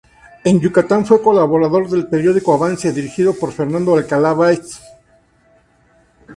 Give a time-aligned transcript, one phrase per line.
[0.43, 4.81] En Yucatán fue colaborador del periódico "Avance" dirigido por Fernando Alcalá Bates.